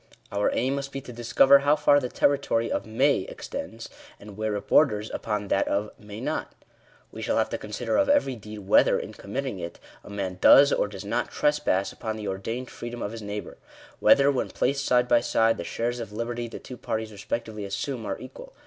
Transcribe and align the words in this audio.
Our 0.31 0.49
aim 0.53 0.73
must 0.73 0.91
be 0.91 0.99
to 1.01 1.13
discover 1.13 1.59
how 1.59 1.75
far 1.75 1.99
the 1.99 2.09
territory 2.09 2.71
of 2.71 2.87
may 2.87 3.19
extends, 3.19 3.87
and 4.19 4.35
where 4.35 4.55
it 4.55 4.65
borders 4.67 5.11
upon 5.11 5.49
that 5.49 5.67
of 5.67 5.91
may 5.99 6.19
not. 6.19 6.53
We 7.11 7.21
shall 7.21 7.37
have 7.37 7.49
to 7.51 7.59
consider 7.59 7.97
of 7.97 8.09
every 8.09 8.35
deed, 8.35 8.61
whether, 8.67 8.97
in 8.97 9.13
committing 9.13 9.59
it, 9.59 9.79
a 10.03 10.09
man 10.09 10.39
does, 10.41 10.73
or 10.73 10.87
does 10.87 11.05
not, 11.05 11.29
trespass 11.29 11.91
upon 11.93 12.15
the 12.17 12.27
ordained 12.27 12.71
freedom 12.71 13.03
of 13.03 13.11
his 13.11 13.21
neighbour— 13.21 13.59
whether, 13.99 14.31
when 14.31 14.49
placed 14.49 14.85
side 14.87 15.07
by 15.07 15.19
side, 15.19 15.57
the 15.57 15.63
shares 15.63 15.99
of 15.99 16.11
liberty 16.11 16.47
the 16.47 16.57
two 16.57 16.77
parties 16.77 17.11
respectively 17.11 17.63
assume 17.63 18.03
are 18.07 18.17
equal. 18.17 18.53